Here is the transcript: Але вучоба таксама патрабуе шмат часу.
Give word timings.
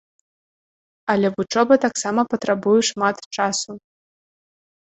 Але 1.13 1.27
вучоба 1.35 1.75
таксама 1.85 2.21
патрабуе 2.31 2.81
шмат 2.91 3.17
часу. 3.37 3.71